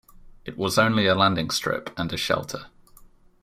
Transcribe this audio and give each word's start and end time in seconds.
It 0.45 0.57
was 0.57 0.79
only 0.79 1.05
a 1.05 1.13
landing 1.13 1.51
strip 1.51 1.91
and 1.95 2.11
a 2.11 2.17
shelter. 2.17 2.65